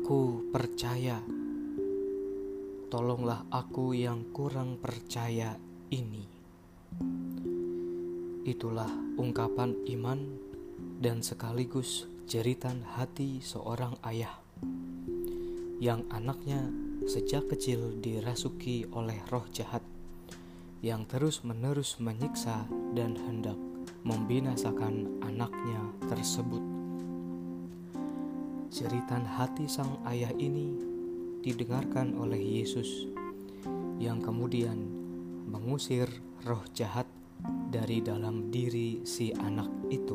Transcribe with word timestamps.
Aku 0.00 0.48
percaya. 0.48 1.20
Tolonglah 2.88 3.44
aku 3.52 3.92
yang 3.92 4.32
kurang 4.32 4.80
percaya 4.80 5.60
ini. 5.92 6.24
Itulah 8.48 8.88
ungkapan 9.20 9.76
iman 9.92 10.40
dan 11.04 11.20
sekaligus 11.20 12.08
jeritan 12.24 12.80
hati 12.96 13.44
seorang 13.44 14.00
ayah 14.08 14.40
yang 15.84 16.08
anaknya 16.08 16.72
sejak 17.04 17.52
kecil 17.52 17.92
dirasuki 18.00 18.88
oleh 18.96 19.20
roh 19.28 19.44
jahat 19.52 19.84
yang 20.80 21.04
terus-menerus 21.04 22.00
menyiksa 22.00 22.64
dan 22.96 23.20
hendak 23.20 23.60
membinasakan 24.08 25.20
anaknya 25.20 25.92
tersebut. 26.08 26.79
Jeritan 28.70 29.26
hati 29.26 29.66
sang 29.66 29.98
ayah 30.06 30.30
ini 30.38 30.70
didengarkan 31.42 32.14
oleh 32.14 32.38
Yesus 32.38 33.10
yang 33.98 34.22
kemudian 34.22 34.78
mengusir 35.50 36.06
roh 36.46 36.62
jahat 36.70 37.02
dari 37.66 37.98
dalam 37.98 38.46
diri 38.54 39.02
si 39.02 39.34
anak 39.34 39.66
itu. 39.90 40.14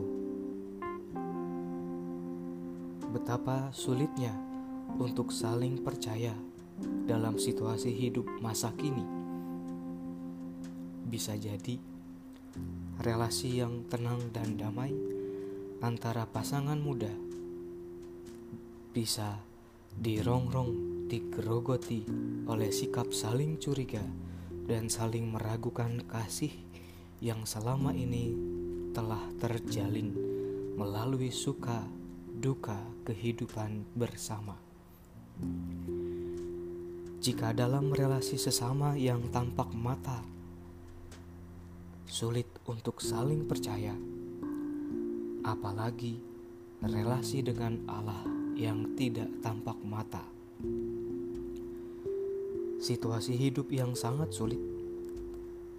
Betapa 3.12 3.76
sulitnya 3.76 4.31
untuk 5.03 5.36
saling 5.36 5.84
percaya 5.84 6.31
dalam 7.12 7.36
situasi 7.36 7.92
hidup 7.92 8.40
masa 8.40 8.72
kini. 8.80 9.03
Bisa 11.03 11.36
jadi 11.36 11.76
relasi 13.03 13.59
yang 13.59 13.84
tenang 13.92 14.31
dan 14.31 14.56
damai 14.56 14.95
antara 15.83 16.23
pasangan 16.23 16.80
muda 16.80 17.25
bisa 18.96 19.44
dirongrong, 19.92 21.04
digerogoti 21.12 22.08
oleh 22.48 22.72
sikap 22.72 23.12
saling 23.12 23.60
curiga 23.60 24.00
dan 24.72 24.88
saling 24.88 25.28
meragukan 25.28 26.00
kasih 26.08 26.56
yang 27.20 27.44
selama 27.44 27.92
ini 27.92 28.32
telah 28.96 29.20
terjalin 29.36 30.16
melalui 30.80 31.28
suka 31.28 31.84
duka 32.40 32.80
kehidupan 33.04 33.84
bersama. 34.00 34.56
Jika 37.20 37.52
dalam 37.52 37.92
relasi 37.92 38.40
sesama 38.40 38.96
yang 38.96 39.28
tampak 39.28 39.76
mata 39.76 40.23
sulit 42.08 42.48
untuk 42.64 43.04
saling 43.04 43.44
percaya, 43.44 43.92
apalagi 45.44 46.16
relasi 46.80 47.44
dengan 47.44 47.84
Allah 47.92 48.45
yang 48.56 48.95
tidak 48.95 49.28
tampak 49.44 49.75
mata. 49.84 50.23
Situasi 52.80 53.36
hidup 53.36 53.67
yang 53.67 53.92
sangat 54.00 54.31
sulit, 54.31 54.59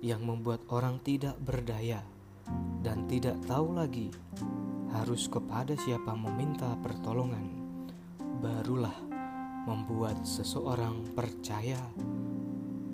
yang 0.05 0.21
membuat 0.21 0.61
orang 0.69 1.01
tidak 1.01 1.41
berdaya 1.41 2.05
dan 2.85 3.09
tidak 3.09 3.41
tahu 3.49 3.73
lagi 3.73 4.13
harus 4.93 5.25
kepada 5.25 5.73
siapa 5.81 6.13
meminta 6.13 6.77
pertolongan, 6.85 7.49
barulah 8.45 8.95
membuat 9.65 10.21
seseorang 10.29 11.01
percaya 11.17 11.81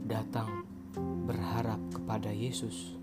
datang 0.07 0.63
berharap 1.27 1.83
kepada 1.91 2.31
Yesus. 2.31 2.95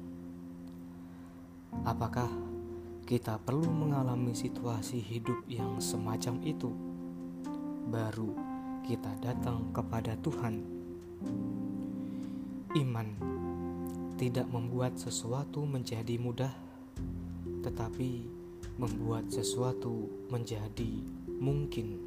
Apakah 1.84 2.32
kita 3.10 3.42
perlu 3.42 3.66
mengalami 3.74 4.38
situasi 4.38 5.02
hidup 5.02 5.42
yang 5.50 5.82
semacam 5.82 6.46
itu, 6.46 6.70
baru 7.90 8.38
kita 8.86 9.10
datang 9.18 9.74
kepada 9.74 10.14
Tuhan. 10.22 10.62
Iman 12.78 13.10
tidak 14.14 14.46
membuat 14.54 15.02
sesuatu 15.02 15.66
menjadi 15.66 16.22
mudah, 16.22 16.54
tetapi 17.66 18.30
membuat 18.78 19.26
sesuatu 19.34 20.06
menjadi 20.30 21.02
mungkin. 21.42 21.98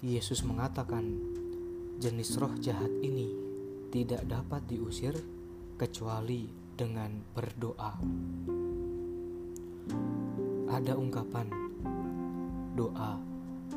Yesus 0.00 0.40
mengatakan, 0.48 1.12
jenis 2.00 2.40
roh 2.40 2.56
jahat 2.56 2.88
ini 3.04 3.36
tidak 3.92 4.24
dapat 4.24 4.64
diusir 4.64 5.12
kecuali 5.76 6.48
dengan 6.72 7.20
berdoa 7.36 8.00
ada 10.68 10.94
ungkapan 10.94 11.48
doa 12.78 13.18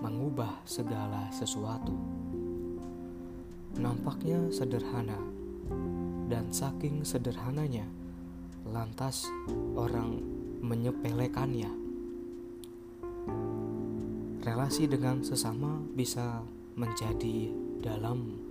mengubah 0.02 0.62
segala 0.66 1.30
sesuatu. 1.34 1.94
Nampaknya 3.78 4.52
sederhana, 4.52 5.18
dan 6.28 6.48
saking 6.52 7.04
sederhananya, 7.04 7.88
lantas 8.68 9.28
orang 9.76 10.22
menyepelekannya. 10.62 11.72
Relasi 14.42 14.90
dengan 14.90 15.22
sesama 15.22 15.82
bisa 15.94 16.42
menjadi 16.74 17.54
dalam 17.82 18.42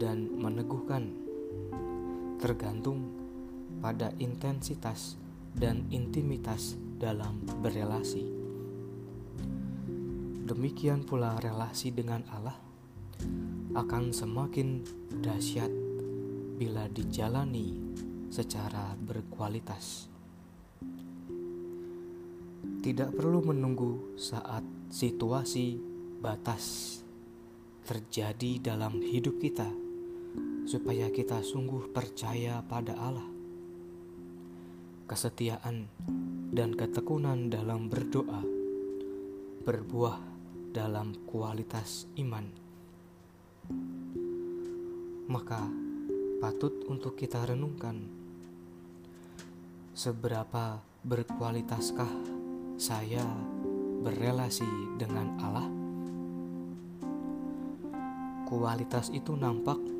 dan 0.00 0.30
meneguhkan, 0.40 1.10
tergantung 2.40 3.12
pada 3.82 4.14
intensitas 4.18 5.20
dan 5.56 5.88
intimitas 5.88 6.76
dalam 6.98 7.40
berelasi. 7.62 8.26
Demikian 10.48 11.04
pula 11.04 11.36
relasi 11.40 11.92
dengan 11.92 12.24
Allah 12.32 12.56
akan 13.76 14.10
semakin 14.10 14.80
dahsyat 15.20 15.70
bila 16.58 16.88
dijalani 16.88 17.76
secara 18.32 18.96
berkualitas. 18.96 20.08
Tidak 22.78 23.10
perlu 23.12 23.52
menunggu 23.52 24.16
saat 24.16 24.64
situasi 24.88 25.76
batas 26.18 26.98
terjadi 27.84 28.72
dalam 28.72 28.98
hidup 29.00 29.38
kita 29.40 29.68
supaya 30.68 31.08
kita 31.08 31.40
sungguh 31.40 31.92
percaya 31.92 32.60
pada 32.64 32.96
Allah. 32.96 33.37
Kesetiaan 35.08 35.88
dan 36.52 36.76
ketekunan 36.76 37.48
dalam 37.48 37.88
berdoa 37.88 38.44
berbuah 39.64 40.20
dalam 40.68 41.16
kualitas 41.24 42.04
iman. 42.20 42.44
Maka 45.32 45.64
patut 46.44 46.84
untuk 46.92 47.16
kita 47.16 47.40
renungkan 47.48 48.04
seberapa 49.96 50.76
berkualitaskah 51.08 52.12
saya 52.76 53.24
berelasi 54.04 54.68
dengan 55.00 55.40
Allah. 55.40 55.68
Kualitas 58.44 59.08
itu 59.08 59.32
nampak 59.32 59.97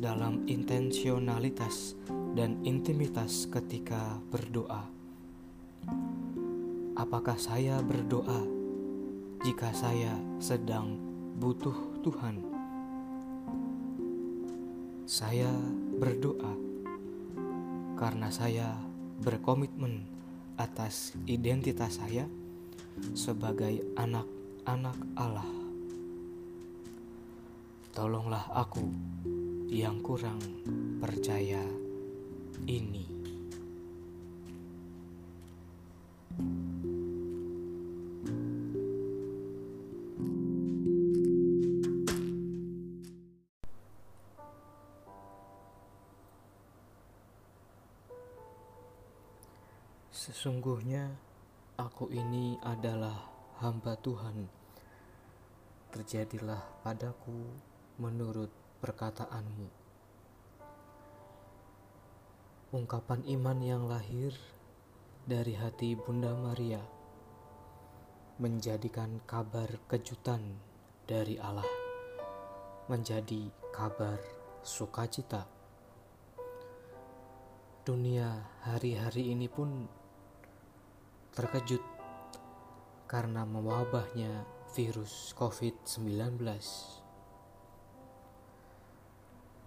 dalam 0.00 0.46
intensionalitas 0.50 1.94
dan 2.34 2.58
intimitas 2.66 3.46
ketika 3.50 4.18
berdoa 4.32 4.94
Apakah 6.94 7.34
saya 7.34 7.82
berdoa 7.82 8.46
jika 9.42 9.74
saya 9.74 10.14
sedang 10.38 10.94
butuh 11.36 11.74
Tuhan? 12.00 12.38
Saya 15.04 15.50
berdoa 15.98 16.54
karena 17.98 18.30
saya 18.30 18.78
berkomitmen 19.20 20.06
atas 20.54 21.18
identitas 21.26 21.98
saya 21.98 22.30
sebagai 23.12 23.82
anak-anak 23.98 24.98
Allah. 25.18 25.50
Tolonglah 27.90 28.48
aku 28.54 28.86
yang 29.68 30.00
kurang 30.04 30.40
percaya 31.00 31.62
ini. 32.68 33.04
Sesungguhnya 50.14 51.12
aku 51.76 52.08
ini 52.08 52.56
adalah 52.64 53.28
hamba 53.60 53.92
Tuhan. 54.00 54.48
Terjadilah 55.92 56.80
padaku 56.80 57.44
menurut 58.00 58.63
perkataanmu. 58.84 59.68
Ungkapan 62.76 63.24
iman 63.32 63.58
yang 63.64 63.88
lahir 63.88 64.36
dari 65.24 65.56
hati 65.56 65.96
Bunda 65.96 66.36
Maria 66.36 66.84
menjadikan 68.36 69.24
kabar 69.24 69.72
kejutan 69.88 70.60
dari 71.08 71.40
Allah 71.40 71.64
menjadi 72.92 73.48
kabar 73.72 74.20
sukacita. 74.60 75.48
Dunia 77.88 78.36
hari-hari 78.68 79.32
ini 79.32 79.48
pun 79.48 79.88
terkejut 81.32 81.80
karena 83.08 83.48
mewabahnya 83.48 84.44
virus 84.76 85.32
COVID-19. 85.40 87.03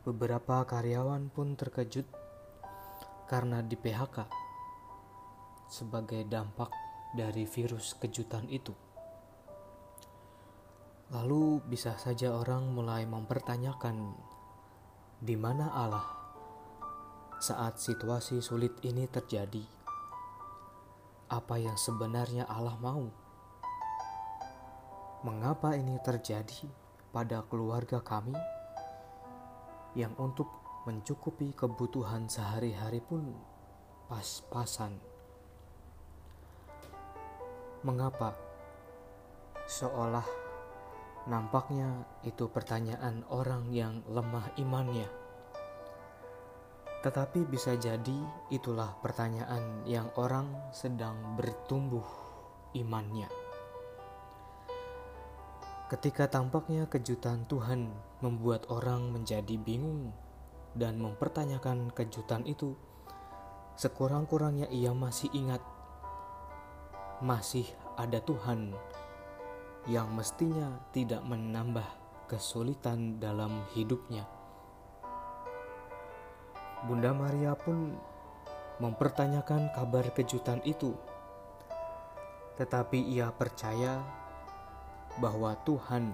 Beberapa 0.08 0.64
karyawan 0.64 1.28
pun 1.28 1.60
terkejut 1.60 2.08
karena 3.28 3.60
di 3.60 3.76
PHK 3.76 4.24
sebagai 5.68 6.24
dampak 6.24 6.72
dari 7.12 7.44
virus 7.44 7.92
kejutan 8.00 8.48
itu. 8.48 8.72
Lalu 11.12 11.60
bisa 11.68 12.00
saja 12.00 12.32
orang 12.32 12.72
mulai 12.72 13.04
mempertanyakan 13.04 14.16
di 15.20 15.36
mana 15.36 15.76
Allah 15.76 16.08
saat 17.44 17.76
situasi 17.76 18.40
sulit 18.40 18.80
ini 18.88 19.12
terjadi. 19.12 19.68
Apa 21.28 21.60
yang 21.60 21.76
sebenarnya 21.76 22.48
Allah 22.48 22.80
mau? 22.80 23.12
Mengapa 25.28 25.76
ini 25.76 26.00
terjadi 26.00 26.64
pada 27.12 27.44
keluarga 27.44 28.00
kami 28.00 28.57
yang 29.98 30.14
untuk 30.22 30.46
mencukupi 30.86 31.58
kebutuhan 31.58 32.30
sehari-hari 32.30 33.02
pun 33.02 33.34
pas-pasan? 34.06 34.94
Mengapa 37.82 38.38
seolah 39.66 40.48
Nampaknya 41.28 42.08
itu 42.24 42.48
pertanyaan 42.48 43.20
orang 43.28 43.68
yang 43.76 44.00
lemah 44.08 44.48
imannya. 44.56 45.12
Tetapi 47.04 47.44
bisa 47.44 47.76
jadi 47.76 48.16
itulah 48.48 48.96
pertanyaan 49.04 49.84
yang 49.84 50.08
orang 50.16 50.48
sedang 50.72 51.36
bertumbuh 51.36 52.08
imannya. 52.80 53.28
Ketika 55.88 56.28
tampaknya 56.28 56.84
kejutan 56.92 57.48
Tuhan 57.48 57.88
membuat 58.20 58.68
orang 58.68 59.08
menjadi 59.08 59.56
bingung 59.56 60.12
dan 60.76 61.00
mempertanyakan 61.00 61.96
kejutan 61.96 62.44
itu, 62.44 62.76
sekurang-kurangnya 63.80 64.68
ia 64.68 64.92
masih 64.92 65.32
ingat 65.32 65.64
masih 67.24 67.64
ada 67.96 68.20
Tuhan 68.20 68.76
yang 69.88 70.12
mestinya 70.12 70.76
tidak 70.92 71.24
menambah 71.24 71.88
kesulitan 72.28 73.24
dalam 73.24 73.64
hidupnya. 73.72 74.28
Bunda 76.84 77.16
Maria 77.16 77.56
pun 77.56 77.96
mempertanyakan 78.84 79.72
kabar 79.72 80.04
kejutan 80.12 80.60
itu, 80.68 80.92
tetapi 82.60 83.08
ia 83.08 83.32
percaya 83.32 84.27
bahwa 85.18 85.58
Tuhan 85.66 86.14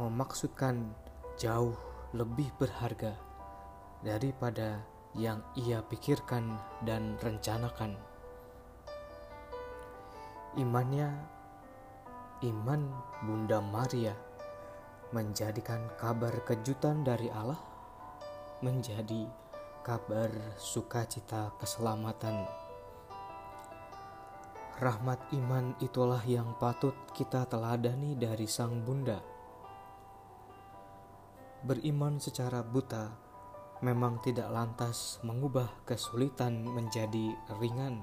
memaksudkan 0.00 0.92
jauh 1.36 1.76
lebih 2.12 2.48
berharga 2.56 3.16
daripada 4.00 4.80
yang 5.12 5.44
ia 5.56 5.84
pikirkan 5.84 6.56
dan 6.88 7.20
rencanakan. 7.20 7.96
Imannya 10.56 11.08
iman 12.44 12.82
Bunda 13.24 13.60
Maria 13.60 14.16
menjadikan 15.12 15.92
kabar 16.00 16.32
kejutan 16.48 17.04
dari 17.04 17.28
Allah 17.28 17.60
menjadi 18.64 19.28
kabar 19.84 20.30
sukacita 20.56 21.52
keselamatan. 21.60 22.61
Rahmat 24.80 25.28
iman 25.36 25.76
itulah 25.84 26.24
yang 26.24 26.56
patut 26.56 26.96
kita 27.12 27.44
teladani 27.44 28.16
dari 28.16 28.48
Sang 28.48 28.80
Bunda. 28.80 29.20
Beriman 31.60 32.16
secara 32.16 32.64
buta 32.64 33.12
memang 33.84 34.24
tidak 34.24 34.48
lantas 34.48 35.20
mengubah 35.20 35.68
kesulitan 35.84 36.64
menjadi 36.64 37.36
ringan, 37.60 38.00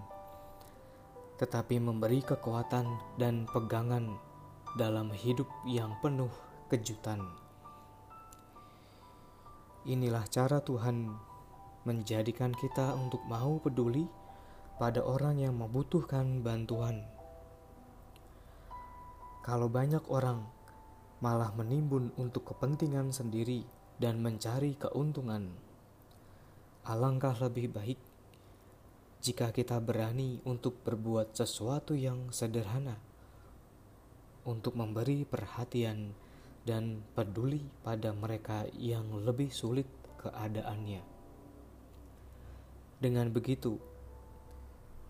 tetapi 1.41 1.81
memberi 1.81 2.21
kekuatan 2.21 3.17
dan 3.17 3.49
pegangan 3.49 4.19
dalam 4.77 5.09
hidup 5.09 5.49
yang 5.65 5.97
penuh 6.05 6.29
kejutan. 6.69 7.25
Inilah 9.89 10.29
cara 10.29 10.61
Tuhan 10.61 11.17
menjadikan 11.87 12.53
kita 12.53 12.93
untuk 12.93 13.25
mau 13.25 13.57
peduli 13.57 14.05
pada 14.79 15.03
orang 15.03 15.43
yang 15.43 15.59
membutuhkan 15.59 16.39
bantuan. 16.39 17.03
Kalau 19.43 19.67
banyak 19.67 20.01
orang 20.07 20.47
malah 21.19 21.51
menimbun 21.51 22.15
untuk 22.15 22.55
kepentingan 22.55 23.11
sendiri 23.11 23.67
dan 23.99 24.23
mencari 24.23 24.79
keuntungan, 24.79 25.51
alangkah 26.87 27.35
lebih 27.43 27.75
baik 27.75 27.99
jika 29.19 29.51
kita 29.51 29.83
berani 29.83 30.39
untuk 30.47 30.79
berbuat 30.87 31.35
sesuatu 31.35 31.91
yang 31.91 32.31
sederhana 32.31 32.95
untuk 34.47 34.79
memberi 34.79 35.27
perhatian 35.27 36.15
dan 36.63 37.03
peduli 37.13 37.67
pada 37.83 38.15
mereka 38.15 38.63
yang 38.79 39.11
lebih 39.27 39.51
sulit 39.51 39.85
keadaannya. 40.23 41.03
Dengan 42.99 43.31
begitu, 43.31 43.79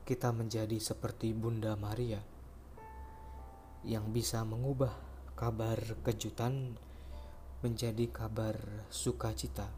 kita 0.09 0.33
menjadi 0.33 0.81
seperti 0.81 1.37
Bunda 1.37 1.77
Maria 1.77 2.17
yang 3.85 4.09
bisa 4.09 4.41
mengubah 4.41 4.89
kabar 5.37 5.77
kejutan 6.01 6.73
menjadi 7.61 8.09
kabar 8.09 8.57
sukacita. 8.89 9.69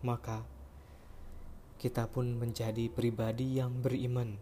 Maka, 0.00 0.40
kita 1.76 2.08
pun 2.08 2.32
menjadi 2.32 2.88
pribadi 2.88 3.60
yang 3.60 3.84
beriman 3.84 4.40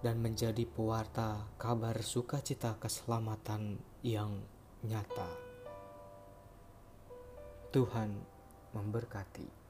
dan 0.00 0.16
menjadi 0.16 0.64
pewarta 0.64 1.52
kabar 1.60 2.00
sukacita 2.00 2.80
keselamatan 2.80 3.76
yang 4.00 4.40
nyata. 4.88 5.28
Tuhan 7.76 8.24
memberkati. 8.72 9.65